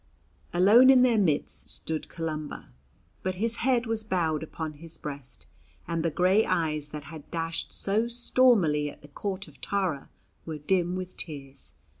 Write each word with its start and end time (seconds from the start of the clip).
Alone 0.51 0.89
in 0.89 1.03
their 1.03 1.19
midst 1.19 1.69
stood 1.69 2.09
Columba, 2.09 2.69
but 3.21 3.35
his 3.35 3.57
head 3.57 3.85
was 3.85 4.03
bowed 4.03 4.41
upon 4.41 4.73
his 4.73 4.97
breast, 4.97 5.45
and 5.87 6.03
the 6.03 6.09
grey 6.09 6.43
eyes 6.43 6.89
that 6.89 7.03
had 7.03 7.29
dashed 7.29 7.71
so 7.71 8.07
stormily 8.07 8.89
at 8.89 9.03
the 9.03 9.07
Court 9.07 9.47
of 9.47 9.61
Tara 9.61 10.09
were 10.43 10.57
dim 10.57 10.95
with 10.95 11.17
tears. 11.17 11.75